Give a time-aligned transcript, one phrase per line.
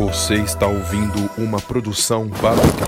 [0.00, 2.86] Você está ouvindo uma produção Baluca.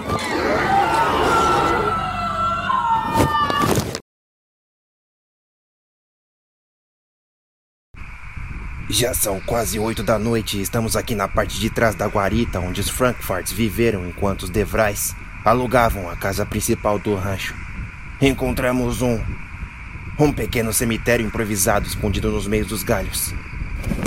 [8.88, 12.58] Já são quase oito da noite e estamos aqui na parte de trás da guarita
[12.58, 17.54] onde os Frankfarts viveram enquanto os Devrais alugavam a casa principal do rancho.
[18.22, 19.20] Encontramos um.
[20.18, 23.34] um pequeno cemitério improvisado escondido nos meios dos galhos.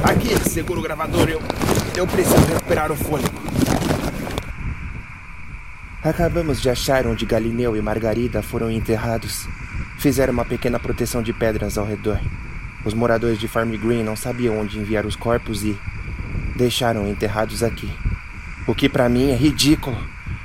[0.04, 1.42] Aqui, segura o gravador, eu.
[1.96, 3.36] eu preciso recuperar o fôlego.
[6.04, 9.48] Acabamos de achar onde Galineu e Margarida foram enterrados.
[9.98, 12.20] Fizeram uma pequena proteção de pedras ao redor.
[12.86, 15.76] Os moradores de Farm Green não sabiam onde enviar os corpos e
[16.56, 17.92] deixaram enterrados aqui.
[18.68, 19.98] O que para mim é ridículo.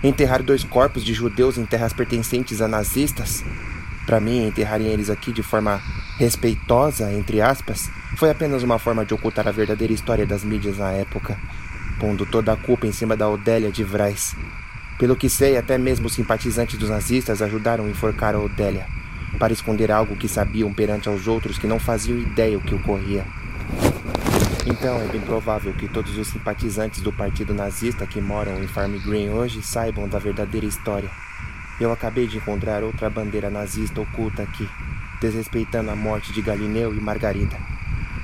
[0.03, 3.45] Enterrar dois corpos de judeus em terras pertencentes a nazistas.
[4.07, 5.83] Para mim, enterrarem eles aqui de forma
[6.21, 10.93] respeitosa, entre aspas, foi apenas uma forma de ocultar a verdadeira história das mídias na
[10.93, 11.35] época,
[11.99, 14.37] pondo toda a culpa em cima da Odélia de Vrais.
[14.99, 18.87] Pelo que sei, até mesmo os simpatizantes dos nazistas ajudaram a enforcar a Odélia
[19.39, 23.25] para esconder algo que sabiam perante aos outros que não faziam ideia o que ocorria.
[24.67, 28.95] Então é bem provável que todos os simpatizantes do partido nazista que moram em Farm
[28.99, 31.09] Green hoje saibam da verdadeira história.
[31.81, 34.69] Eu acabei de encontrar outra bandeira nazista oculta aqui,
[35.21, 37.57] desrespeitando a morte de Galineu e Margarida.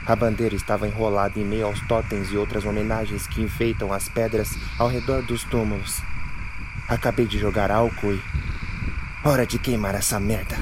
[0.07, 4.57] A bandeira estava enrolada em meio aos totens e outras homenagens que enfeitam as pedras
[4.79, 6.01] ao redor dos túmulos.
[6.89, 8.23] Acabei de jogar álcool e.
[9.25, 10.57] Hora de queimar essa merda.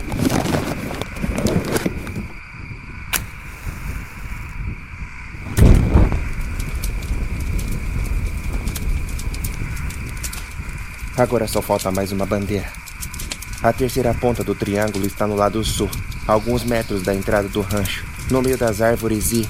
[11.16, 12.72] Agora só falta mais uma bandeira.
[13.64, 15.88] A terceira ponta do triângulo está no lado sul,
[16.28, 19.48] a alguns metros da entrada do rancho, no meio das árvores e,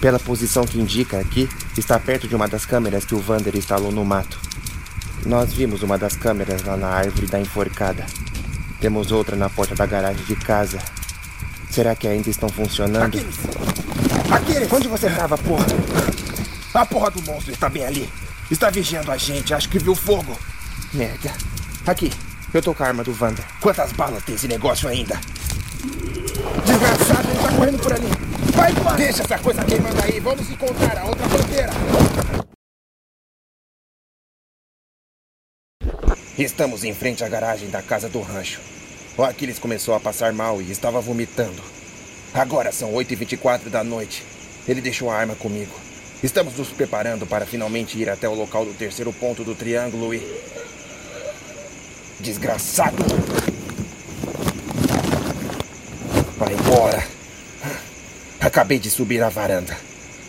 [0.00, 3.92] pela posição que indica aqui, está perto de uma das câmeras que o Vander instalou
[3.92, 4.40] no mato.
[5.26, 8.06] Nós vimos uma das câmeras lá na árvore da enforcada.
[8.80, 10.78] Temos outra na porta da garagem de casa.
[11.70, 13.14] Será que ainda estão funcionando?
[13.14, 13.36] Aquiles!
[14.30, 14.72] Aquiles!
[14.72, 15.66] Onde você estava, porra?
[16.72, 18.08] A porra do monstro está bem ali.
[18.50, 19.52] Está vigiando a gente.
[19.52, 20.34] Acho que viu fogo.
[20.94, 21.30] Merda.
[21.86, 22.10] Aqui,
[22.52, 23.44] eu tô com a arma do Vander.
[23.60, 25.20] Quantas balas tem esse negócio ainda?
[26.64, 28.06] Desgraçado, ele tá correndo por ali.
[28.54, 28.96] Vai embora!
[28.96, 30.18] Deixa essa coisa queimando aí.
[30.20, 31.70] Vamos encontrar a outra bandeira.
[36.38, 38.60] Estamos em frente à garagem da casa do rancho.
[39.16, 41.60] O Aquiles começou a passar mal e estava vomitando.
[42.32, 44.24] Agora são 8h24 da noite.
[44.66, 45.72] Ele deixou a arma comigo.
[46.22, 50.18] Estamos nos preparando para finalmente ir até o local do terceiro ponto do triângulo e.
[52.20, 53.04] Desgraçado!
[56.36, 57.04] Vai embora!
[58.40, 59.76] Acabei de subir a varanda.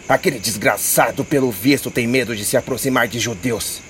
[0.08, 3.82] Aquele desgraçado, pelo visto, tem medo de se aproximar de judeus.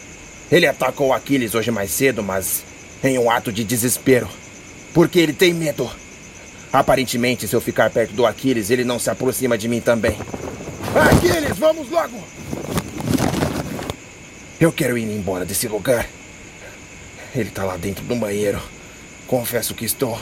[0.52, 2.64] Ele atacou Aquiles hoje mais cedo, mas
[3.04, 4.30] em um ato de desespero.
[4.94, 5.90] Porque ele tem medo.
[6.72, 10.18] Aparentemente, se eu ficar perto do Aquiles, ele não se aproxima de mim também.
[10.96, 12.22] Aquiles, vamos logo!
[14.60, 16.06] Eu quero ir embora desse lugar.
[17.36, 18.60] Ele tá lá dentro do banheiro.
[19.28, 20.20] Confesso que estou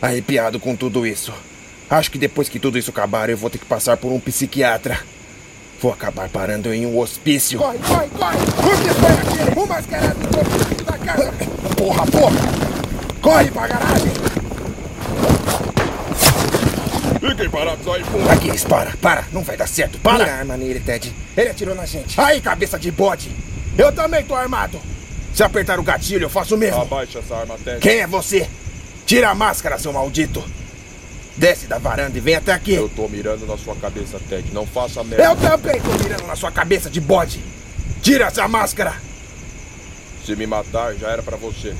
[0.00, 1.32] arrepiado com tudo isso.
[1.90, 4.98] Acho que depois que tudo isso acabar, eu vou ter que passar por um psiquiatra.
[5.80, 7.58] Vou acabar parando em um hospício.
[7.58, 8.36] Corre, corre, corre!
[8.36, 9.60] O que foi aquele?
[9.60, 11.32] O mascarado do da casa!
[11.76, 12.40] Porra, porra!
[13.22, 14.12] Corre pra garagem!
[17.20, 18.32] Fiquem parados aí, porra.
[18.32, 19.98] Aquiles, para, para, não vai dar certo.
[19.98, 20.18] Para!
[20.18, 21.14] Mira a arma nele, Ted.
[21.36, 22.20] Ele atirou na gente.
[22.20, 23.30] Aí, cabeça de bode!
[23.76, 24.80] Eu também tô armado!
[25.38, 26.80] Se apertar o gatilho, eu faço o mesmo.
[26.80, 27.78] Abaixa essa arma, Ted.
[27.78, 28.50] Quem é você?
[29.06, 30.42] Tira a máscara, seu maldito.
[31.36, 32.74] Desce da varanda e vem até aqui.
[32.74, 34.52] Eu tô mirando na sua cabeça, Ted.
[34.52, 35.22] Não faça merda.
[35.22, 37.40] Eu também tô mirando na sua cabeça de bode!
[38.02, 38.96] Tira essa máscara.
[40.26, 41.72] Se me matar, já era pra você.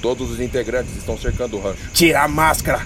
[0.00, 1.90] Todos os integrantes estão cercando o rancho.
[1.92, 2.80] Tira a máscara.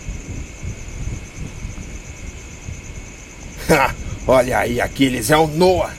[3.70, 3.94] Ha,
[4.26, 5.94] Olha aí, Aquiles, é o Noah.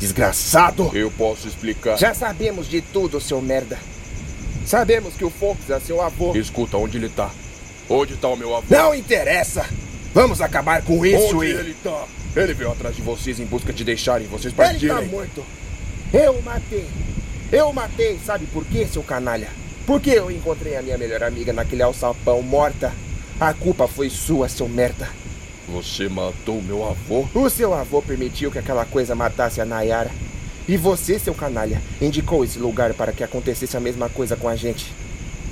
[0.00, 0.90] Desgraçado.
[0.94, 1.98] Eu posso explicar.
[1.98, 3.78] Já sabemos de tudo, seu merda.
[4.66, 6.34] Sabemos que o Fox é seu avô.
[6.34, 7.30] Escuta, onde ele tá?
[7.88, 8.66] Onde tá o meu avô?
[8.74, 9.66] Não interessa.
[10.14, 11.50] Vamos acabar com isso Onde e...
[11.50, 12.04] ele tá?
[12.34, 15.08] Ele veio atrás de vocês em busca de deixarem vocês Ele tá partirem.
[15.08, 15.44] morto.
[16.12, 16.86] Eu o matei.
[17.52, 19.48] Eu o matei, sabe por quê, seu canalha?
[19.86, 22.92] Porque eu encontrei a minha melhor amiga naquele alçapão morta.
[23.38, 25.08] A culpa foi sua, seu merda.
[25.72, 27.26] Você matou meu avô?
[27.32, 30.10] O seu avô permitiu que aquela coisa matasse a Nayara.
[30.68, 34.56] E você, seu canalha, indicou esse lugar para que acontecesse a mesma coisa com a
[34.56, 34.92] gente.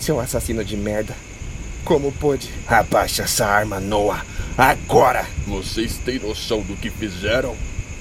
[0.00, 1.14] Seu assassino de merda.
[1.84, 2.50] Como pôde?
[2.66, 4.24] Abaixa essa arma, Noah.
[4.56, 5.24] Agora.
[5.46, 7.56] Vocês têm noção do que fizeram?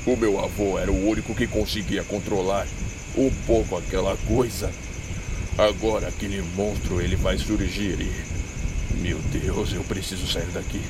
[0.05, 2.65] O meu avô era o único que conseguia controlar
[3.15, 4.71] um pouco aquela coisa.
[5.57, 8.37] Agora aquele monstro ele vai surgir e.
[8.97, 10.81] Meu Deus, eu preciso sair daqui.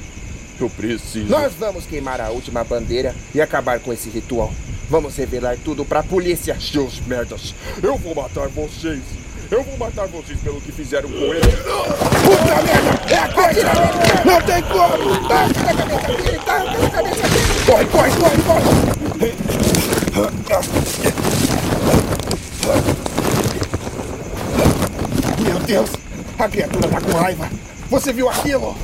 [0.60, 1.30] Eu preciso.
[1.30, 4.52] Nós vamos queimar a última bandeira e acabar com esse ritual.
[4.90, 6.58] Vamos revelar tudo pra polícia.
[6.60, 9.02] Seus merdas, eu vou matar vocês.
[9.50, 11.40] Eu vou matar vocês pelo que fizeram com ele.
[11.40, 13.14] Puta merda!
[13.14, 13.64] É aquele!
[14.26, 15.28] Não tem como!
[15.28, 16.40] Tá na cabeça dele!
[16.46, 17.46] Tá na cabeça dele!
[17.66, 18.66] Corre, corre, corre, corre!
[25.44, 25.90] Meu Deus!
[26.38, 27.50] A criatura tá com raiva!
[27.90, 28.76] Você viu aquilo?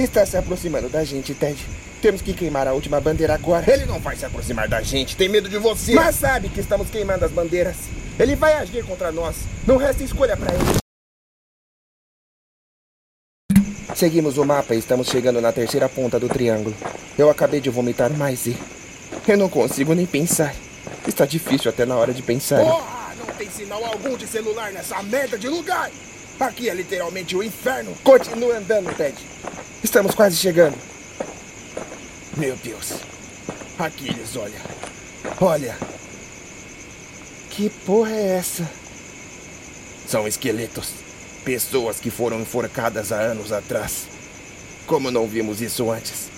[0.00, 1.62] Está se aproximando da gente, Ted.
[2.00, 3.70] Temos que queimar a última bandeira agora.
[3.70, 5.92] Ele não vai se aproximar da gente, tem medo de você.
[5.92, 7.76] Mas sabe que estamos queimando as bandeiras.
[8.18, 9.36] Ele vai agir contra nós.
[9.66, 10.80] Não resta escolha para ele.
[13.94, 16.74] Seguimos o mapa e estamos chegando na terceira ponta do triângulo.
[17.18, 18.56] Eu acabei de vomitar mais e.
[19.28, 20.54] Eu não consigo nem pensar.
[21.06, 22.62] Está difícil até na hora de pensar.
[22.64, 25.90] Porra, não tem sinal algum de celular nessa merda de lugar.
[26.40, 27.94] Aqui é literalmente o inferno.
[28.02, 29.14] Continua andando, Ted.
[29.82, 30.76] Estamos quase chegando.
[32.36, 32.92] Meu Deus.
[33.78, 34.60] Aquiles, olha.
[35.40, 35.76] Olha.
[37.50, 38.70] Que porra é essa?
[40.06, 40.90] São esqueletos.
[41.44, 44.06] Pessoas que foram enforcadas há anos atrás.
[44.86, 46.28] Como não vimos isso antes?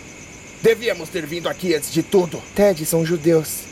[0.63, 2.41] Devíamos ter vindo aqui antes de tudo.
[2.55, 3.63] Ted, são judeus.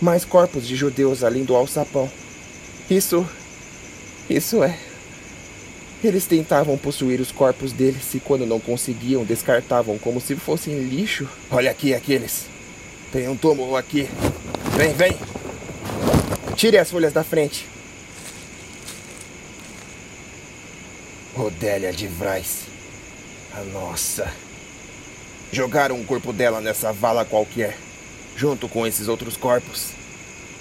[0.00, 2.08] Mais corpos de judeus além do alçapão.
[2.88, 3.26] Isso.
[4.30, 4.78] Isso é.
[6.02, 11.28] Eles tentavam possuir os corpos deles e, quando não conseguiam, descartavam como se fossem lixo.
[11.48, 12.46] Olha aqui aqueles.
[13.12, 14.08] Tem um túmulo aqui.
[14.76, 15.16] Vem, vem.
[16.56, 17.68] Tire as folhas da frente.
[21.34, 22.62] Rodélia de Vrais.
[23.54, 24.32] A nossa.
[25.52, 27.76] Jogaram o corpo dela nessa vala qualquer,
[28.36, 29.90] junto com esses outros corpos.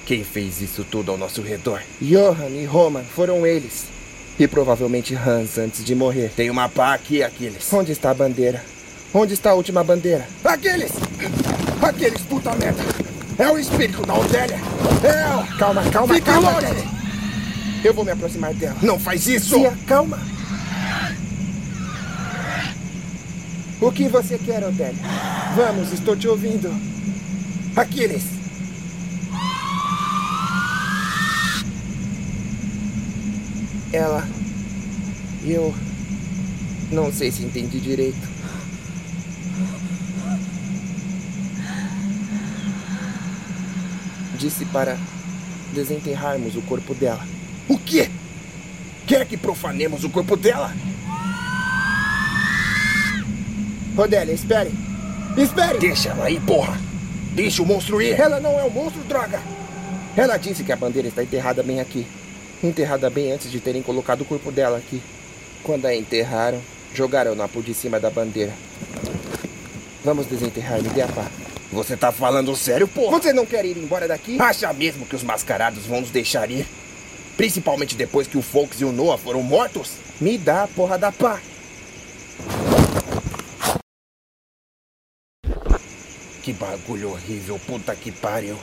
[0.05, 1.81] Quem fez isso tudo ao nosso redor?
[1.99, 3.85] Johan e Roman foram eles.
[4.39, 6.31] E provavelmente Hans antes de morrer.
[6.35, 7.71] Tem uma pá aqui, Aquiles.
[7.71, 8.63] Onde está a bandeira?
[9.13, 10.27] Onde está a última bandeira?
[10.43, 10.91] Aquiles!
[11.81, 12.81] Aqueles puta merda!
[13.37, 14.57] É o espírito da Odélia!
[15.03, 15.47] É ela!
[15.57, 16.51] Calma, calma, Fica calma.
[16.51, 16.87] longe!
[17.83, 18.77] Eu vou me aproximar dela.
[18.81, 19.59] Não faz isso!
[19.59, 20.19] Se acalma.
[23.81, 24.95] O que você quer, Odélia?
[25.55, 26.73] Vamos, estou te ouvindo.
[27.75, 28.23] Aquiles!
[33.93, 34.27] Ela.
[35.43, 35.73] Eu.
[36.91, 38.29] Não sei se entendi direito.
[44.37, 44.97] Disse para
[45.73, 47.25] desenterrarmos o corpo dela.
[47.67, 48.09] O quê?
[49.07, 50.73] Quer que profanemos o corpo dela?
[53.95, 54.71] Rodélia, espere!
[55.37, 55.79] Espere!
[55.79, 56.77] Deixa ela aí, porra!
[57.33, 58.19] Deixa o monstro ir!
[58.19, 59.39] Ela não é um monstro, droga!
[60.15, 62.05] Ela disse que a bandeira está enterrada bem aqui.
[62.63, 65.01] Enterrada bem antes de terem colocado o corpo dela aqui.
[65.63, 66.61] Quando a enterraram,
[66.93, 68.53] jogaram-na por de cima da bandeira.
[70.03, 71.25] Vamos desenterrar, me dê a pá.
[71.71, 73.19] Você tá falando sério, porra?
[73.19, 74.39] Você não quer ir embora daqui?
[74.39, 76.67] Acha mesmo que os mascarados vão nos deixar ir?
[77.35, 79.93] Principalmente depois que o Fox e o Noah foram mortos?
[80.19, 81.39] Me dá a porra da pá.
[86.43, 88.57] Que bagulho horrível, puta que pariu.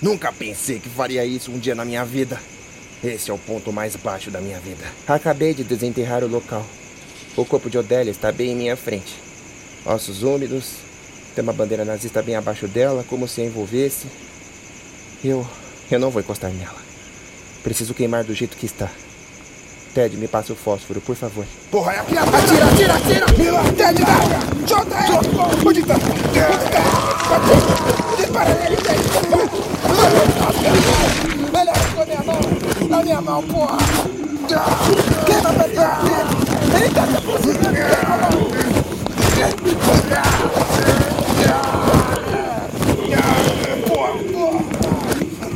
[0.00, 2.38] Nunca pensei que faria isso um dia na minha vida.
[3.02, 4.84] Esse é o ponto mais baixo da minha vida.
[5.08, 6.64] Acabei de desenterrar o local.
[7.36, 9.14] O corpo de Odélia está bem em minha frente.
[9.84, 10.74] Ossos úmidos.
[11.34, 14.06] Tem uma bandeira nazista bem abaixo dela, como se a envolvesse.
[15.24, 15.46] Eu.
[15.90, 16.76] Eu não vou encostar nela.
[17.62, 18.88] Preciso queimar do jeito que está.
[19.94, 21.44] Ted, me passa o fósforo, por favor.
[21.70, 23.62] Porra, é aqui Atira, atira, atira!
[23.76, 24.66] Ted, não!
[24.66, 25.68] Jota ele!
[25.68, 25.94] Onde tá?
[25.94, 28.16] Onde tá?
[28.16, 29.02] Dispara nele, Ted!
[31.52, 32.61] Melhor com a mão!
[32.92, 33.78] Na minha mão, porra!
[35.24, 36.28] Queima a bandeira dele!
[36.76, 37.78] Ele tá se aproximando!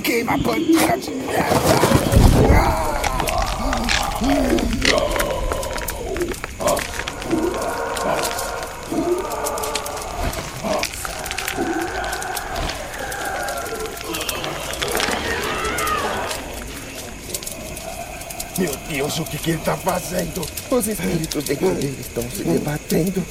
[0.03, 1.77] Queima a bandeira de merda!
[18.59, 20.45] Meu Deus, o que, que ele tá fazendo?
[20.71, 23.25] Os espíritos dentro dele estão se debatendo.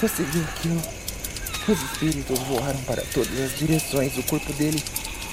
[0.00, 0.82] Você viu aquilo?
[1.68, 4.16] Os espíritos voaram para todas as direções.
[4.16, 4.82] O corpo dele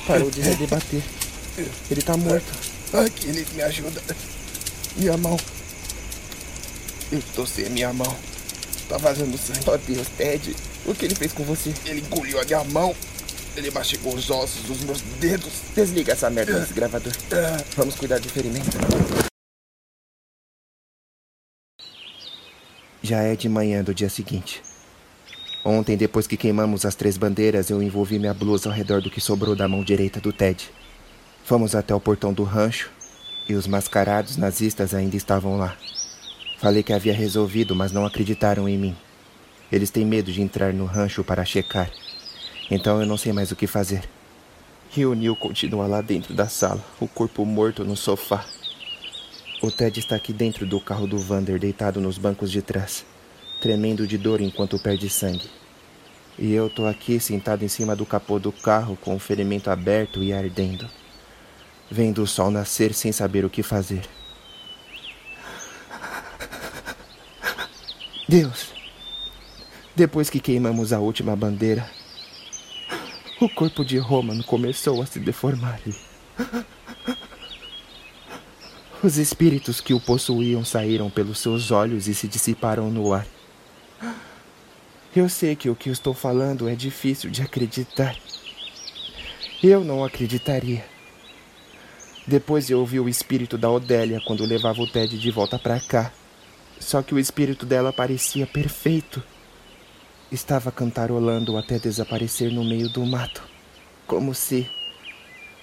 [0.08, 1.04] parou de se debater.
[1.92, 2.52] Ele tá morto.
[2.94, 4.02] Aquiles, me ajuda.
[4.96, 5.38] Minha mão.
[7.12, 8.16] Eu estou sem minha mão.
[8.90, 9.62] Tá vazando sangue.
[9.68, 10.56] Oh Deus, Ted.
[10.86, 11.72] O que ele fez com você?
[11.86, 12.96] Ele engoliu a minha mão.
[13.56, 15.52] Ele mastigou os ossos dos meus dedos.
[15.76, 17.14] Desliga essa merda desse gravador.
[17.76, 18.78] Vamos cuidar do ferimento.
[23.02, 24.62] Já é de manhã do dia seguinte.
[25.64, 29.22] Ontem, depois que queimamos as três bandeiras, eu envolvi minha blusa ao redor do que
[29.22, 30.70] sobrou da mão direita do Ted.
[31.44, 32.92] Fomos até o portão do rancho
[33.48, 35.78] e os mascarados nazistas ainda estavam lá.
[36.60, 38.98] Falei que havia resolvido, mas não acreditaram em mim.
[39.72, 41.92] Eles têm medo de entrar no rancho para checar.
[42.70, 44.04] Então eu não sei mais o que fazer.
[44.96, 48.46] E o Neil continua lá dentro da sala, o corpo morto no sofá.
[49.62, 53.06] O Ted está aqui dentro do carro do Vander, deitado nos bancos de trás,
[53.62, 55.50] tremendo de dor enquanto perde sangue.
[56.38, 60.22] E eu tô aqui sentado em cima do capô do carro com o ferimento aberto
[60.22, 60.88] e ardendo,
[61.90, 64.02] vendo o sol nascer sem saber o que fazer.
[68.28, 68.74] Deus,
[69.96, 71.90] depois que queimamos a última bandeira,
[73.44, 75.80] o corpo de Roman começou a se deformar
[79.04, 83.28] os espíritos que o possuíam saíram pelos seus olhos e se dissiparam no ar.
[85.14, 88.16] Eu sei que o que estou falando é difícil de acreditar.
[89.62, 90.86] Eu não acreditaria.
[92.26, 96.14] Depois eu ouvi o espírito da Odélia quando levava o Ted de volta para cá.
[96.80, 99.22] Só que o espírito dela parecia perfeito.
[100.34, 103.44] Estava cantarolando até desaparecer no meio do mato,
[104.08, 104.68] como se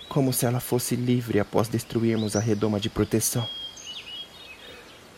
[0.09, 3.47] como se ela fosse livre após destruirmos a redoma de proteção.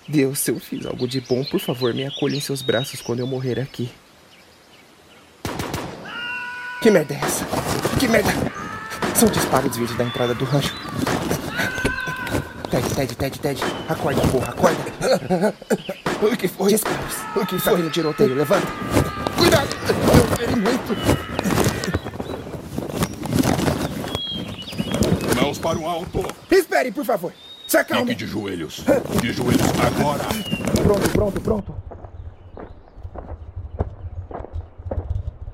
[0.09, 3.21] Deus, se eu fiz algo de bom, por favor, me acolha em seus braços quando
[3.21, 3.91] eu morrer aqui.
[6.83, 7.47] Que merda é essa?
[7.99, 8.31] Que merda?
[9.15, 10.75] São disparos vindos da entrada do rancho.
[12.71, 13.61] Ted, Ted, Ted, Ted.
[13.89, 15.55] Acorda, porra, acorda.
[16.23, 16.71] O que foi?
[16.71, 17.15] Disparos.
[17.35, 17.77] O que Tá foi?
[17.81, 18.69] tendo tiroteio, levanta.
[19.87, 20.95] Meu ferimento!
[25.41, 26.21] Mãos para o alto.
[26.51, 27.33] Espere, por favor.
[27.67, 28.11] Se acalme.
[28.13, 28.85] Fique de joelhos.
[29.21, 30.25] De joelhos agora.
[30.83, 31.75] Pronto, pronto, pronto.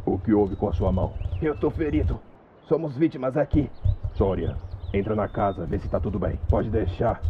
[0.04, 1.14] O que houve com a sua mão?
[1.40, 2.20] Eu tô ferido.
[2.68, 3.70] Somos vítimas aqui.
[4.16, 4.56] Sória,
[4.92, 6.38] entra na casa, vê se tá tudo bem.
[6.49, 7.23] Pode deixar.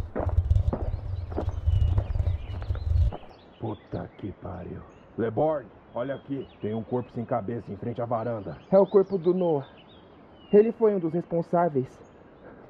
[3.59, 4.81] Puta que pariu.
[5.17, 6.47] Leborn, olha aqui.
[6.61, 8.57] Tem um corpo sem cabeça em frente à varanda.
[8.71, 9.67] É o corpo do Noah.
[10.51, 11.87] Ele foi um dos responsáveis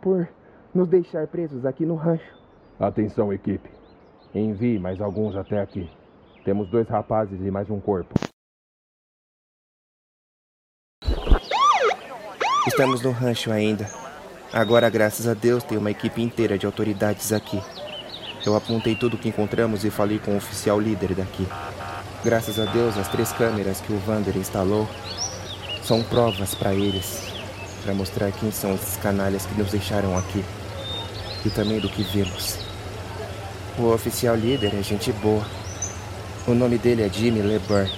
[0.01, 0.27] por
[0.73, 2.38] nos deixar presos aqui no rancho.
[2.79, 3.69] Atenção, equipe.
[4.33, 5.89] Envie mais alguns até aqui.
[6.45, 8.13] Temos dois rapazes e mais um corpo.
[12.67, 13.85] Estamos no rancho ainda.
[14.53, 17.59] Agora, graças a Deus, tem uma equipe inteira de autoridades aqui.
[18.45, 21.45] Eu apontei tudo o que encontramos e falei com o oficial líder daqui.
[22.23, 24.85] Graças a Deus, as três câmeras que o Vander instalou
[25.81, 27.31] são provas para eles,
[27.81, 30.43] para mostrar quem são esses canalhas que nos deixaram aqui
[31.45, 32.57] e também do que vimos.
[33.77, 35.45] O oficial líder é gente boa.
[36.45, 37.89] O nome dele é Jimmy LeBurn.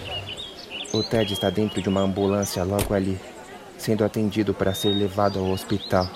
[0.93, 3.19] O Ted está dentro de uma ambulância logo ali,
[3.75, 6.07] sendo atendido para ser levado ao hospital.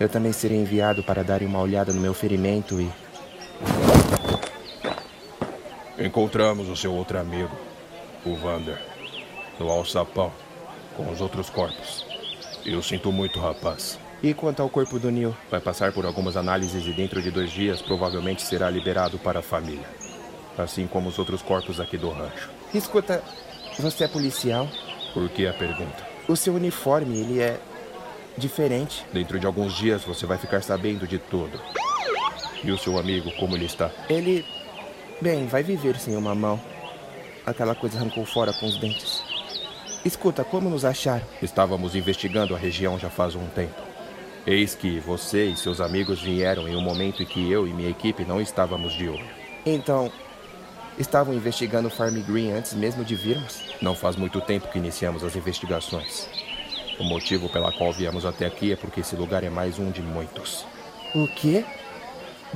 [0.00, 2.90] Eu também serei enviado para dar uma olhada no meu ferimento e
[5.98, 7.56] Encontramos o seu outro amigo,
[8.24, 8.78] o Vander,
[9.58, 10.30] no alçapão,
[10.94, 12.04] com os outros corpos.
[12.66, 13.98] Eu sinto muito, rapaz.
[14.22, 15.34] E quanto ao corpo do Neil?
[15.50, 19.42] Vai passar por algumas análises e dentro de dois dias provavelmente será liberado para a
[19.42, 19.86] família.
[20.58, 22.50] Assim como os outros corpos aqui do rancho.
[22.74, 23.22] Escuta,
[23.78, 24.68] você é policial?
[25.14, 26.06] Por que a pergunta?
[26.28, 27.58] O seu uniforme, ele é
[28.36, 29.04] diferente.
[29.12, 31.58] Dentro de alguns dias você vai ficar sabendo de tudo.
[32.64, 33.90] E o seu amigo, como ele está?
[34.08, 34.44] Ele,
[35.20, 36.60] bem, vai viver sem uma mão.
[37.44, 39.22] Aquela coisa arrancou fora com os dentes.
[40.04, 41.26] Escuta, como nos acharam?
[41.42, 43.74] Estávamos investigando a região já faz um tempo.
[44.46, 47.90] Eis que você e seus amigos vieram em um momento em que eu e minha
[47.90, 49.26] equipe não estávamos de olho.
[49.64, 50.12] Então,
[50.96, 53.60] estavam investigando Farm Green antes mesmo de virmos?
[53.82, 56.28] Não faz muito tempo que iniciamos as investigações.
[56.98, 60.00] O motivo pela qual viemos até aqui é porque esse lugar é mais um de
[60.00, 60.64] muitos.
[61.14, 61.64] O quê?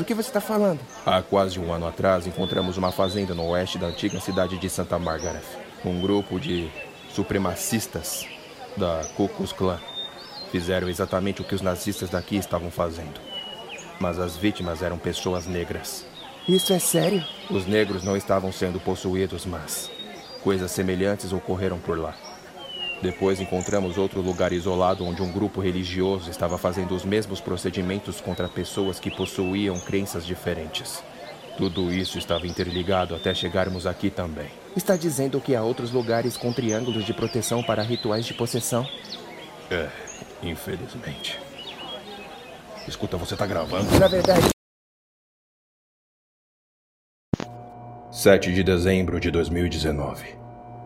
[0.00, 0.80] Do que você está falando?
[1.04, 4.98] Há quase um ano atrás, encontramos uma fazenda no oeste da antiga cidade de Santa
[4.98, 5.42] Margaret.
[5.84, 6.70] Um grupo de
[7.14, 8.26] supremacistas
[8.78, 9.78] da Ku Klux Klan
[10.50, 13.20] fizeram exatamente o que os nazistas daqui estavam fazendo.
[14.00, 16.06] Mas as vítimas eram pessoas negras.
[16.48, 17.22] Isso é sério?
[17.50, 19.90] Os negros não estavam sendo possuídos, mas
[20.42, 22.14] coisas semelhantes ocorreram por lá.
[23.02, 28.48] Depois encontramos outro lugar isolado onde um grupo religioso estava fazendo os mesmos procedimentos contra
[28.48, 31.02] pessoas que possuíam crenças diferentes.
[31.56, 34.48] Tudo isso estava interligado até chegarmos aqui também.
[34.76, 38.86] Está dizendo que há outros lugares com triângulos de proteção para rituais de possessão?
[39.70, 39.88] É,
[40.42, 41.38] infelizmente.
[42.86, 43.98] Escuta, você tá gravando?
[43.98, 44.48] Na verdade.
[48.10, 50.39] 7 de dezembro de 2019.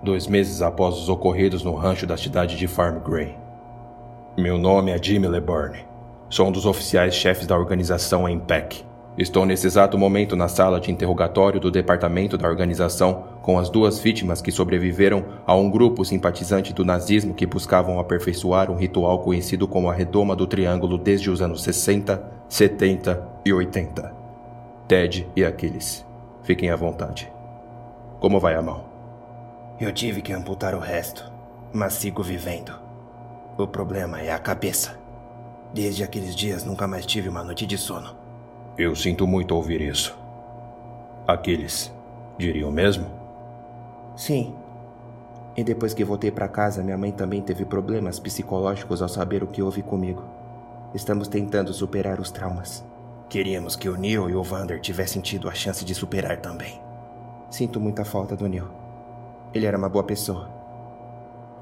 [0.05, 3.37] Dois meses após os ocorridos no rancho da cidade de Farm Green.
[4.37, 5.79] Meu nome é Jimmy LeBurn.
[6.29, 8.85] Sou um dos oficiais chefes da organização EMPEC.
[9.17, 13.99] Estou nesse exato momento na sala de interrogatório do departamento da organização com as duas
[13.99, 19.67] vítimas que sobreviveram a um grupo simpatizante do nazismo que buscavam aperfeiçoar um ritual conhecido
[19.67, 24.15] como a Redoma do Triângulo desde os anos 60, 70 e 80.
[24.87, 26.05] Ted e Aquiles.
[26.43, 27.33] Fiquem à vontade.
[28.21, 28.94] Como vai a mão?
[29.81, 31.33] Eu tive que amputar o resto,
[31.73, 32.78] mas sigo vivendo.
[33.59, 34.97] O problema é a cabeça.
[35.73, 38.14] Desde aqueles dias nunca mais tive uma noite de sono.
[38.78, 40.16] Eu sinto muito ouvir isso.
[41.26, 41.93] Aqueles
[42.38, 43.11] diriam mesmo?
[44.14, 44.54] Sim.
[45.57, 49.49] E depois que voltei para casa, minha mãe também teve problemas psicológicos ao saber o
[49.49, 50.23] que houve comigo.
[50.95, 52.85] Estamos tentando superar os traumas.
[53.28, 56.81] Queríamos que o Neil e o Vander tivessem tido a chance de superar também.
[57.50, 58.84] Sinto muita falta do Neil.
[59.55, 60.49] Ele era uma boa pessoa.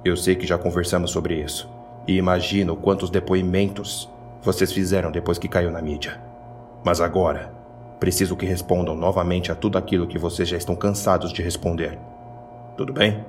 [0.05, 1.69] Eu sei que já conversamos sobre isso.
[2.07, 4.11] E imagino quantos depoimentos
[4.43, 6.21] vocês fizeram depois que caiu na mídia.
[6.83, 7.53] Mas agora,
[8.01, 11.99] preciso que respondam novamente a tudo aquilo que vocês já estão cansados de responder.
[12.77, 13.25] Tudo bem?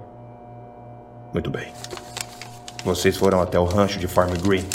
[1.34, 1.68] Muito bem.
[2.84, 4.66] Vocês foram até o rancho de Farm Green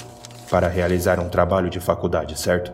[0.51, 2.73] para realizar um trabalho de faculdade, certo?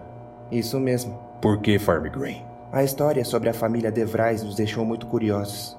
[0.50, 1.18] Isso mesmo.
[1.40, 2.44] Por que Farm Green?
[2.72, 5.76] A história sobre a família DeVries nos deixou muito curiosos.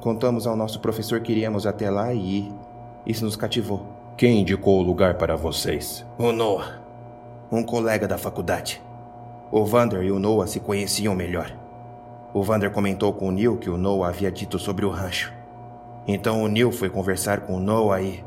[0.00, 2.52] Contamos ao nosso professor que iríamos até lá e
[3.06, 3.86] isso nos cativou.
[4.16, 6.04] Quem indicou o lugar para vocês?
[6.18, 6.80] O Noah,
[7.50, 8.82] um colega da faculdade.
[9.50, 11.52] O Vander e o Noah se conheciam melhor.
[12.32, 15.32] O Vander comentou com o Neil que o Noah havia dito sobre o rancho.
[16.06, 18.24] Então o Neil foi conversar com o Noah e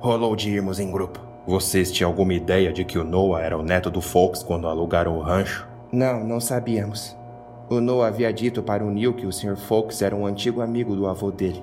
[0.00, 1.20] rolou de irmos em grupo.
[1.46, 5.16] Vocês tinham alguma ideia de que o Noah era o neto do Fox quando alugaram
[5.16, 5.68] o rancho?
[5.92, 7.16] Não, não sabíamos.
[7.68, 9.56] O Noah havia dito para o Neil que o Sr.
[9.56, 11.62] Fox era um antigo amigo do avô dele.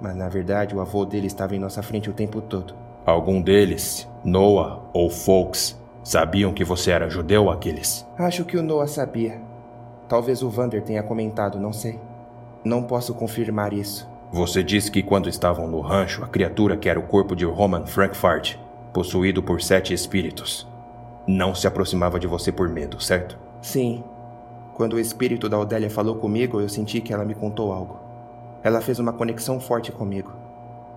[0.00, 2.74] Mas na verdade o avô dele estava em nossa frente o tempo todo.
[3.04, 8.06] Algum deles, Noah ou Fox, Sabiam que você era judeu, aqueles?
[8.16, 9.40] Acho que o Noah sabia.
[10.08, 11.98] Talvez o Vander tenha comentado, não sei.
[12.64, 14.08] Não posso confirmar isso.
[14.30, 17.86] Você disse que quando estavam no rancho, a criatura que era o corpo de Roman
[17.86, 18.54] Frankfurt,
[18.94, 20.64] possuído por sete espíritos,
[21.26, 23.36] não se aproximava de você por medo, certo?
[23.60, 24.04] Sim.
[24.76, 27.98] Quando o espírito da Odélia falou comigo, eu senti que ela me contou algo.
[28.62, 30.32] Ela fez uma conexão forte comigo.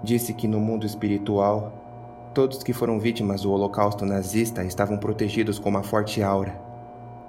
[0.03, 1.73] Disse que no mundo espiritual
[2.33, 6.61] Todos que foram vítimas do holocausto nazista estavam protegidos com uma forte aura.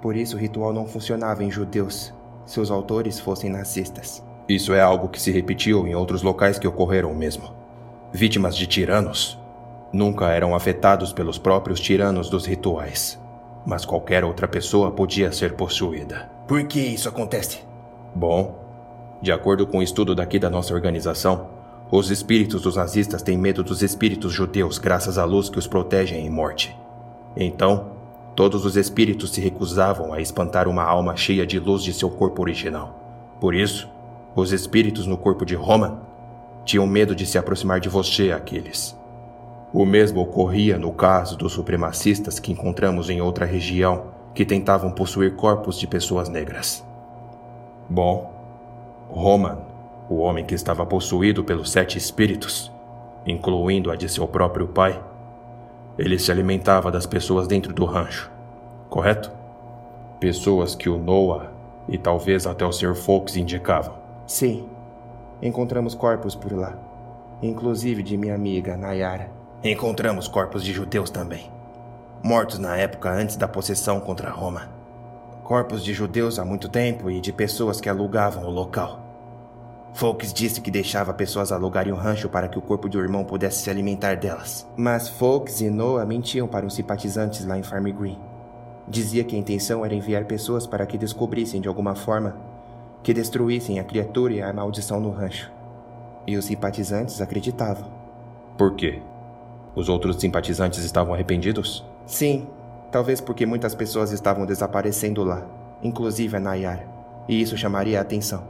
[0.02, 2.12] Por isso o ritual não funcionava em judeus,
[2.44, 4.22] se os autores fossem nazistas.
[4.46, 7.50] Isso é algo que se repetiu em outros locais que ocorreram mesmo.
[8.12, 9.38] Vítimas de tiranos
[9.92, 13.18] nunca eram afetados pelos próprios tiranos dos rituais,
[13.64, 16.30] mas qualquer outra pessoa podia ser possuída.
[16.50, 17.60] Por que isso acontece?
[18.12, 18.58] Bom,
[19.22, 21.48] de acordo com o um estudo daqui da nossa organização,
[21.92, 26.26] os espíritos dos nazistas têm medo dos espíritos judeus graças à luz que os protegem
[26.26, 26.76] em morte.
[27.36, 27.92] Então,
[28.34, 32.42] todos os espíritos se recusavam a espantar uma alma cheia de luz de seu corpo
[32.42, 32.98] original.
[33.40, 33.88] Por isso,
[34.34, 36.00] os espíritos no corpo de Roman
[36.64, 38.98] tinham medo de se aproximar de você, Aquiles.
[39.72, 45.36] O mesmo ocorria no caso dos supremacistas que encontramos em outra região que tentavam possuir
[45.36, 46.84] corpos de pessoas negras.
[47.88, 48.32] Bom,
[49.08, 49.70] Roman
[50.10, 52.70] o homem que estava possuído pelos sete espíritos,
[53.24, 55.00] incluindo a de seu próprio pai,
[55.96, 58.28] ele se alimentava das pessoas dentro do rancho,
[58.88, 59.30] correto?
[60.18, 61.52] Pessoas que o Noah
[61.88, 62.96] e talvez até o Sr.
[62.96, 63.94] Fox indicavam.
[64.26, 64.68] Sim,
[65.40, 66.76] encontramos corpos por lá,
[67.40, 69.30] inclusive de minha amiga Nayara.
[69.62, 71.52] Encontramos corpos de judeus também,
[72.22, 74.68] mortos na época antes da possessão contra Roma.
[75.42, 79.10] Corpos de judeus há muito tempo e de pessoas que alugavam o local.
[79.92, 83.62] Folks disse que deixava pessoas alugarem o rancho para que o corpo do irmão pudesse
[83.62, 84.66] se alimentar delas.
[84.76, 88.18] Mas Folks e Noah mentiam para os simpatizantes lá em Farm Green.
[88.86, 92.36] Dizia que a intenção era enviar pessoas para que descobrissem de alguma forma
[93.02, 95.50] que destruíssem a criatura e a maldição no rancho.
[96.26, 97.90] E os simpatizantes acreditavam.
[98.56, 99.02] Por quê?
[99.74, 101.84] Os outros simpatizantes estavam arrependidos?
[102.10, 102.48] Sim,
[102.90, 105.46] talvez porque muitas pessoas estavam desaparecendo lá,
[105.80, 106.84] inclusive a Nayar,
[107.28, 108.42] e isso chamaria a atenção.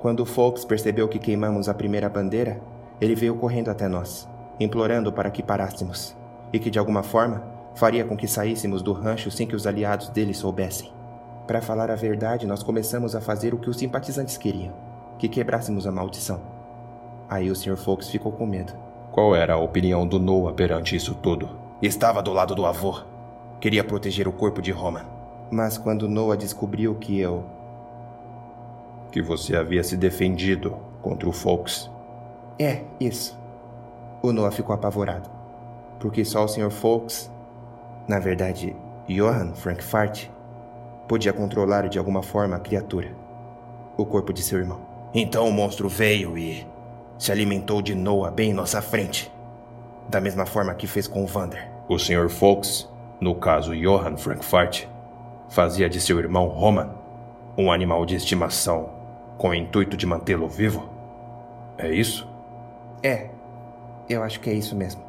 [0.00, 2.58] Quando Folks percebeu que queimamos a primeira bandeira,
[2.98, 4.26] ele veio correndo até nós,
[4.58, 6.16] implorando para que parássemos,
[6.54, 7.44] e que de alguma forma
[7.74, 10.90] faria com que saíssemos do rancho sem que os aliados dele soubessem.
[11.46, 14.72] Para falar a verdade, nós começamos a fazer o que os simpatizantes queriam:
[15.18, 16.40] que quebrássemos a maldição.
[17.28, 17.76] Aí o Sr.
[17.76, 18.72] Fox ficou com medo.
[19.10, 21.61] Qual era a opinião do Noah perante isso tudo?
[21.82, 23.00] Estava do lado do avô.
[23.60, 25.04] Queria proteger o corpo de Roman.
[25.50, 27.44] Mas quando Noah descobriu que eu.
[29.10, 31.90] Que você havia se defendido contra o Fox.
[32.56, 33.36] É, isso.
[34.22, 35.28] O Noah ficou apavorado.
[35.98, 36.70] Porque só o Sr.
[36.70, 37.28] Fox,
[38.06, 38.76] na verdade,
[39.08, 40.28] Johann Frankfurt,
[41.08, 43.12] podia controlar de alguma forma a criatura.
[43.96, 44.86] O corpo de seu irmão.
[45.12, 46.64] Então o monstro veio e
[47.18, 49.32] se alimentou de Noah bem em nossa frente.
[50.08, 51.71] Da mesma forma que fez com o Vander.
[51.92, 52.30] O Sr.
[52.30, 52.88] Fox,
[53.20, 54.86] no caso Johann Frankfurt,
[55.50, 56.94] fazia de seu irmão Roman
[57.54, 58.88] um animal de estimação
[59.36, 60.88] com o intuito de mantê-lo vivo?
[61.76, 62.26] É isso?
[63.02, 63.28] É,
[64.08, 65.02] eu acho que é isso mesmo.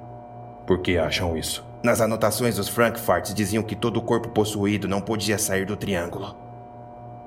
[0.67, 1.65] Por que acham isso?
[1.81, 6.35] Nas anotações dos Frankfarts diziam que todo corpo possuído não podia sair do triângulo.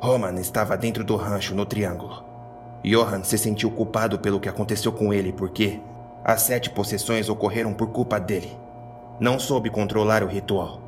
[0.00, 2.22] Roman estava dentro do rancho no triângulo.
[2.84, 5.80] Johan se sentiu culpado pelo que aconteceu com ele porque
[6.22, 8.65] as sete possessões ocorreram por culpa dele.
[9.18, 10.80] Não soube controlar o ritual.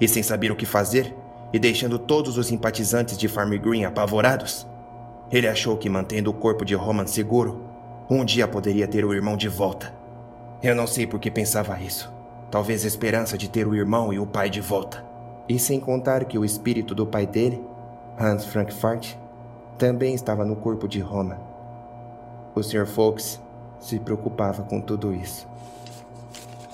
[0.00, 1.14] E sem saber o que fazer,
[1.52, 4.66] e deixando todos os simpatizantes de Farm Green apavorados,
[5.30, 7.62] ele achou que mantendo o corpo de Roman seguro,
[8.08, 9.92] um dia poderia ter o irmão de volta.
[10.62, 12.10] Eu não sei por que pensava isso.
[12.50, 15.04] Talvez a esperança de ter o irmão e o pai de volta.
[15.46, 17.62] E sem contar que o espírito do pai dele,
[18.18, 19.14] Hans Frankfurt,
[19.76, 21.38] também estava no corpo de Roman.
[22.54, 22.86] O Sr.
[22.86, 23.40] Fox
[23.78, 25.46] se preocupava com tudo isso.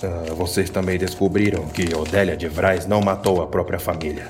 [0.03, 4.29] Uh, vocês também descobriram que Odélia de Vrais não matou a própria família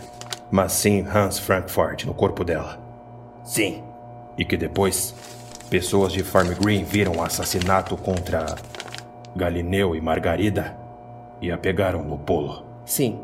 [0.51, 2.80] mas sim Hans Frankfurt no corpo dela.
[3.43, 3.84] Sim.
[4.38, 5.13] E que depois,
[5.69, 8.56] pessoas de Farm Green viram o assassinato contra
[9.36, 10.78] Galineu e Margarida
[11.41, 12.63] e a pegaram no polo.
[12.86, 13.19] Sim.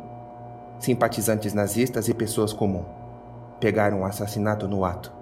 [0.80, 2.86] Simpatizantes nazistas e pessoas comuns
[3.60, 5.14] pegaram o assassinato no ato.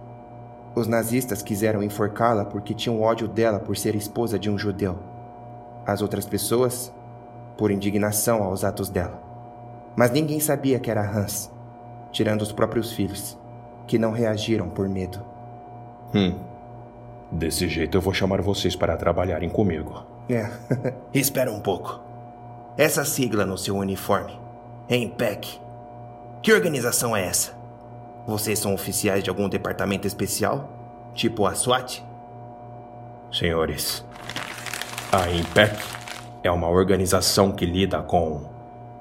[0.73, 4.97] Os nazistas quiseram enforcá-la porque tinham ódio dela por ser esposa de um judeu.
[5.85, 6.89] As outras pessoas,
[7.59, 9.21] por indignação aos atos dela.
[9.93, 11.51] Mas ninguém sabia que era Hans
[12.09, 13.37] tirando os próprios filhos,
[13.85, 15.19] que não reagiram por medo.
[16.15, 16.39] Hum.
[17.29, 20.05] Desse jeito eu vou chamar vocês para trabalharem comigo.
[20.29, 20.49] É.
[21.13, 21.99] Espera um pouco.
[22.77, 24.39] Essa sigla no seu uniforme.
[24.89, 25.59] EMPEC.
[26.41, 27.51] Que organização é essa?
[28.25, 31.11] Vocês são oficiais de algum departamento especial?
[31.13, 32.03] Tipo a SWAT?
[33.31, 34.03] Senhores,
[35.11, 35.99] a IMPEC
[36.43, 38.41] é uma organização que lida com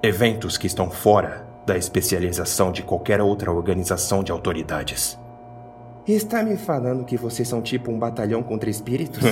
[0.02, 5.18] eventos que estão fora da especialização de qualquer outra organização de autoridades.
[6.06, 9.22] Está me falando que vocês são tipo um batalhão contra espíritos?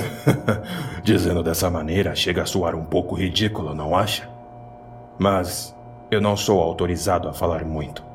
[1.03, 4.29] Dizendo dessa maneira, chega a soar um pouco ridículo, não acha?
[5.17, 5.75] Mas
[6.11, 8.05] eu não sou autorizado a falar muito.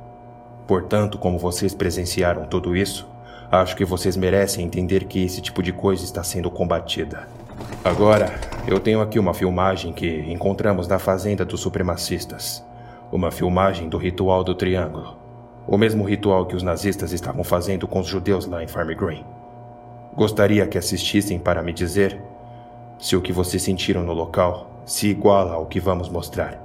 [0.67, 3.09] Portanto, como vocês presenciaram tudo isso,
[3.51, 7.27] acho que vocês merecem entender que esse tipo de coisa está sendo combatida.
[7.85, 8.33] Agora,
[8.67, 12.65] eu tenho aqui uma filmagem que encontramos na fazenda dos supremacistas
[13.13, 15.19] uma filmagem do ritual do Triângulo.
[15.69, 19.25] O mesmo ritual que os nazistas estavam fazendo com os judeus lá em Farm Green.
[20.17, 22.19] Gostaria que assistissem para me dizer
[22.99, 26.59] se o que vocês sentiram no local se iguala ao que vamos mostrar.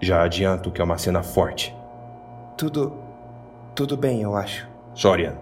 [0.00, 1.74] Já adianto que é uma cena forte.
[2.58, 2.92] Tudo.
[3.74, 4.68] tudo bem, eu acho.
[4.94, 5.34] Sorian,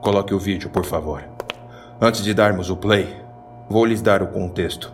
[0.00, 1.22] coloque o vídeo, por favor.
[2.00, 3.16] Antes de darmos o play,
[3.68, 4.92] vou lhes dar o contexto.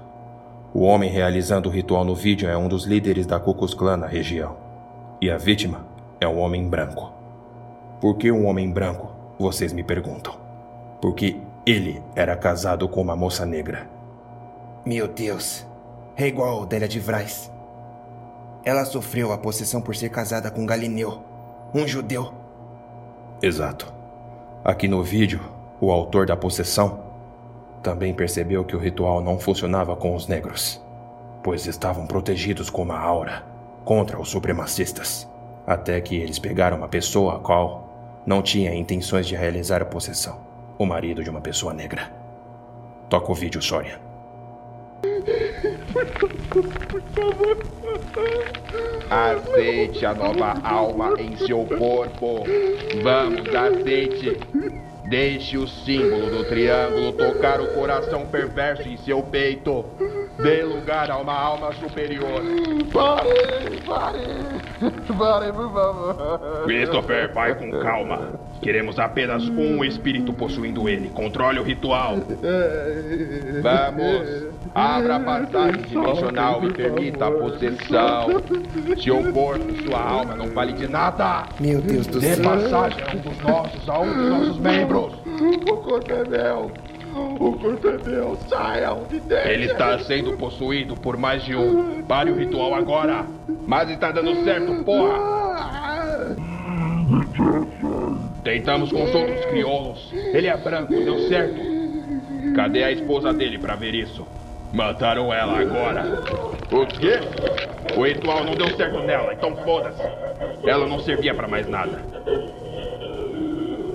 [0.73, 3.97] O homem realizando o ritual no vídeo é um dos líderes da Ku Klux Klan
[3.97, 4.57] na região.
[5.21, 5.87] E a vítima
[6.21, 7.13] é um homem branco.
[8.01, 9.13] Por que um homem branco?
[9.39, 10.35] Vocês me perguntam.
[11.01, 13.89] Porque ele era casado com uma moça negra.
[14.85, 15.65] Meu Deus,
[16.17, 17.51] é igual a Odélia de Vrais.
[18.65, 21.23] Ela sofreu a possessão por ser casada com Galineu,
[21.73, 22.33] um judeu.
[23.41, 23.93] Exato.
[24.65, 25.41] Aqui no vídeo,
[25.81, 27.04] o autor da possessão
[27.85, 30.83] também percebeu que o ritual não funcionava com os negros,
[31.43, 33.45] pois estavam protegidos com uma aura
[33.85, 35.29] contra os supremacistas,
[35.67, 40.41] até que eles pegaram uma pessoa a qual não tinha intenções de realizar a possessão,
[40.79, 42.11] o marido de uma pessoa negra.
[43.11, 44.01] Toca o vídeo, Soria.
[49.11, 52.45] Aceite a nova alma em seu corpo.
[53.03, 54.41] Vamos, aceite.
[55.07, 59.85] Deixe o símbolo do triângulo tocar o coração perverso em seu peito.
[60.43, 62.43] Dê lugar a uma alma superior.
[62.93, 64.19] Pare, pare,
[65.17, 66.65] pare, por favor.
[66.65, 68.33] Christopher, vai com calma.
[68.61, 71.09] Queremos apenas um espírito possuindo ele.
[71.11, 72.17] Controle o ritual.
[73.63, 74.55] Vamos.
[74.75, 78.27] Abra a passagem dimensional e permita a possessão.
[79.01, 81.45] Seu corpo, sua alma não vale de nada.
[81.61, 82.45] Meu Deus do Dê céu.
[82.45, 85.13] passagem a um dos nossos, a um dos nossos membros.
[85.71, 86.73] O corpo é meu.
[87.39, 88.37] O corpo é meu.
[88.49, 89.51] Saiam de dentro.
[89.51, 92.03] Ele está sendo possuído por mais de um.
[92.03, 93.25] Pare o ritual agora.
[93.67, 95.35] Mas está dando certo, porra.
[98.43, 100.13] Tentamos com os outros crioulos.
[100.13, 101.61] Ele é branco, deu certo.
[102.55, 104.27] Cadê a esposa dele pra ver isso?
[104.73, 106.21] Mataram ela agora.
[106.71, 107.21] O quê?
[107.97, 110.03] O ritual não deu certo nela, então foda-se.
[110.69, 112.03] Ela não servia pra mais nada.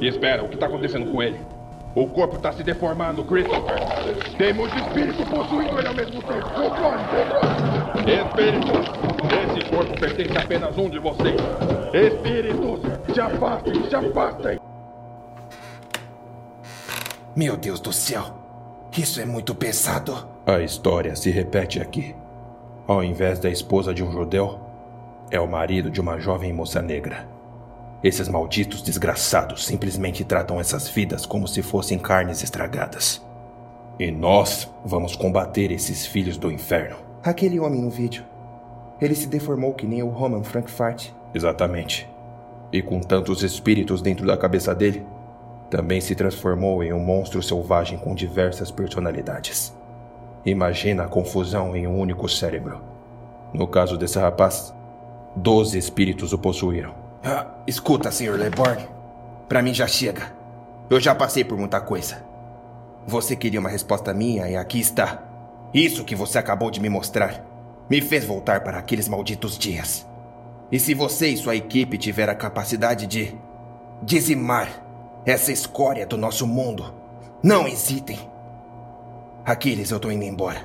[0.02, 1.38] E espera, o que tá acontecendo com ele?
[2.00, 3.76] O corpo tá se deformando, Christopher.
[4.38, 6.50] Tem muito espírito possuindo ele ao mesmo tempo.
[6.52, 8.14] Controle, controle.
[8.14, 8.88] Espíritos,
[9.44, 11.36] esse corpo pertence a apenas um de vocês.
[11.94, 12.80] Espíritos,
[13.14, 14.60] se afastem, se afastem.
[17.36, 18.24] Meu Deus do céu.
[18.98, 20.26] Isso é muito pesado.
[20.46, 22.16] A história se repete aqui.
[22.88, 24.58] Ao invés da esposa de um judeu,
[25.30, 27.28] é o marido de uma jovem moça negra.
[28.02, 33.22] Esses malditos desgraçados simplesmente tratam essas vidas como se fossem carnes estragadas.
[34.00, 36.96] E nós vamos combater esses filhos do inferno.
[37.22, 38.24] Aquele homem no vídeo.
[39.02, 41.10] Ele se deformou que nem o Roman Frankfurt.
[41.34, 42.10] Exatamente.
[42.72, 45.06] E com tantos espíritos dentro da cabeça dele,
[45.70, 49.78] também se transformou em um monstro selvagem com diversas personalidades.
[50.46, 52.82] Imagina a confusão em um único cérebro.
[53.54, 54.74] No caso desse rapaz,
[55.36, 57.09] 12 espíritos o possuíram.
[57.24, 58.38] Ah, escuta, Sr.
[58.38, 58.88] Leborg.
[59.48, 60.34] Pra mim já chega.
[60.90, 62.24] Eu já passei por muita coisa.
[63.06, 65.24] Você queria uma resposta minha e aqui está.
[65.74, 67.46] Isso que você acabou de me mostrar
[67.90, 70.08] me fez voltar para aqueles malditos dias.
[70.72, 73.36] E se você e sua equipe tiver a capacidade de
[74.04, 74.70] dizimar
[75.26, 76.94] essa escória do nosso mundo,
[77.42, 78.20] não hesitem.
[79.44, 80.62] Aquiles, eu tô indo embora.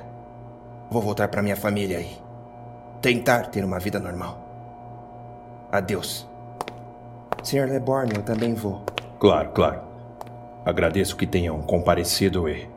[0.91, 2.21] Vou voltar para minha família e
[3.01, 4.39] tentar ter uma vida normal.
[5.71, 6.34] Adeus.
[7.45, 7.69] Sr.
[7.69, 8.81] Leborn, eu também vou.
[9.19, 9.81] Claro, claro.
[10.65, 12.67] Agradeço que tenham comparecido e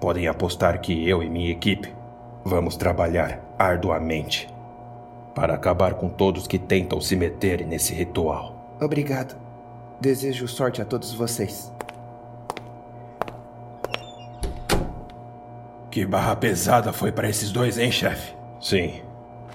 [0.00, 1.92] podem apostar que eu e minha equipe
[2.44, 4.48] vamos trabalhar arduamente
[5.34, 8.76] para acabar com todos que tentam se meter nesse ritual.
[8.80, 9.36] Obrigado.
[10.00, 11.72] Desejo sorte a todos vocês.
[15.90, 18.32] Que barra pesada foi para esses dois, hein, chefe?
[18.60, 19.02] Sim.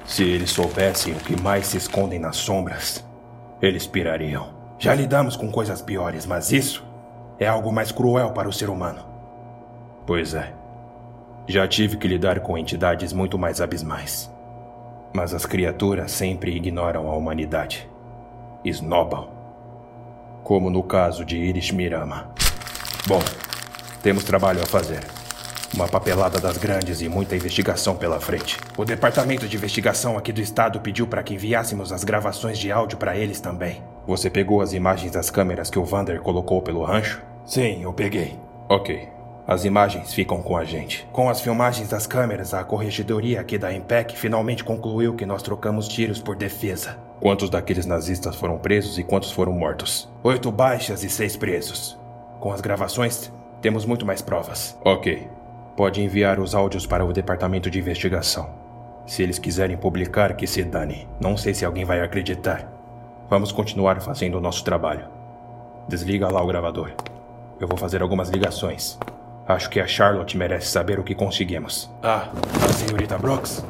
[0.05, 3.05] Se eles soubessem o que mais se escondem nas sombras,
[3.63, 4.49] eles pirariam.
[4.77, 6.85] Já lidamos com coisas piores, mas isso
[7.39, 8.99] é algo mais cruel para o ser humano.
[10.05, 10.53] Pois é.
[11.47, 14.29] Já tive que lidar com entidades muito mais abismais.
[15.15, 17.89] Mas as criaturas sempre ignoram a humanidade.
[18.65, 19.29] Esnobam.
[20.43, 22.33] Como no caso de Iris Mirama.
[23.07, 23.21] Bom,
[24.01, 25.12] temos trabalho a fazer.
[25.73, 28.59] Uma papelada das grandes e muita investigação pela frente.
[28.77, 32.95] O departamento de investigação aqui do estado pediu para que enviássemos as gravações de áudio
[32.99, 33.81] para eles também.
[34.05, 37.23] Você pegou as imagens das câmeras que o Vander colocou pelo rancho?
[37.43, 38.37] Sim, eu peguei.
[38.69, 39.09] Ok.
[39.47, 41.07] As imagens ficam com a gente.
[41.11, 45.87] Com as filmagens das câmeras, a corregedoria aqui da IMPEC finalmente concluiu que nós trocamos
[45.87, 46.99] tiros por defesa.
[47.19, 50.07] Quantos daqueles nazistas foram presos e quantos foram mortos?
[50.23, 51.97] Oito baixas e seis presos.
[52.39, 54.77] Com as gravações, temos muito mais provas.
[54.85, 55.27] Ok.
[55.75, 58.53] Pode enviar os áudios para o departamento de investigação.
[59.07, 61.07] Se eles quiserem publicar, que se dane.
[61.19, 62.71] Não sei se alguém vai acreditar.
[63.27, 65.07] Vamos continuar fazendo o nosso trabalho.
[65.87, 66.91] Desliga lá o gravador.
[67.59, 68.99] Eu vou fazer algumas ligações.
[69.47, 71.91] Acho que a Charlotte merece saber o que conseguimos.
[72.01, 72.29] Ah,
[72.69, 73.63] a senhorita Brooks?